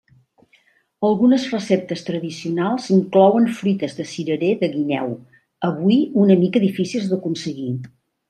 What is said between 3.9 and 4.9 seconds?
de cirerer de